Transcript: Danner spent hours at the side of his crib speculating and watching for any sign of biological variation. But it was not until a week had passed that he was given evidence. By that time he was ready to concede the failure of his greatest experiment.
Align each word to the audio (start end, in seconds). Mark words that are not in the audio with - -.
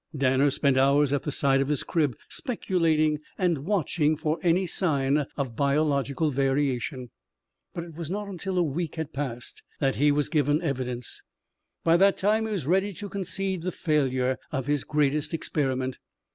Danner 0.17 0.49
spent 0.49 0.77
hours 0.77 1.13
at 1.13 1.21
the 1.21 1.31
side 1.31 1.61
of 1.61 1.67
his 1.67 1.83
crib 1.83 2.17
speculating 2.27 3.19
and 3.37 3.59
watching 3.65 4.17
for 4.17 4.39
any 4.41 4.65
sign 4.65 5.27
of 5.37 5.55
biological 5.55 6.31
variation. 6.31 7.11
But 7.75 7.83
it 7.83 7.93
was 7.95 8.09
not 8.09 8.27
until 8.27 8.57
a 8.57 8.63
week 8.63 8.95
had 8.95 9.13
passed 9.13 9.61
that 9.79 9.97
he 9.97 10.11
was 10.11 10.27
given 10.27 10.59
evidence. 10.63 11.21
By 11.83 11.97
that 11.97 12.17
time 12.17 12.47
he 12.47 12.51
was 12.51 12.65
ready 12.65 12.93
to 12.93 13.09
concede 13.09 13.61
the 13.61 13.71
failure 13.71 14.39
of 14.51 14.65
his 14.65 14.83
greatest 14.83 15.35
experiment. 15.35 15.99